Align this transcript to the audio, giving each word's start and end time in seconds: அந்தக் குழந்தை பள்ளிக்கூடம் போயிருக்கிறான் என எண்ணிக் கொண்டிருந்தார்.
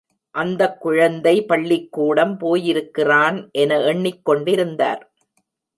அந்தக் 0.35 0.81
குழந்தை 0.81 1.45
பள்ளிக்கூடம் 1.45 2.37
போயிருக்கிறான் 2.37 3.49
என 3.51 3.79
எண்ணிக் 3.81 4.25
கொண்டிருந்தார். 4.25 5.13